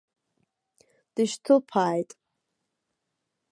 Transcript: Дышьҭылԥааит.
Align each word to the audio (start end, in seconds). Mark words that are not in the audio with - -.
Дышьҭылԥааит. 1.13 2.09